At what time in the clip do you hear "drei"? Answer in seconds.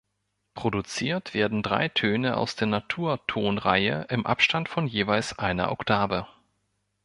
1.61-1.87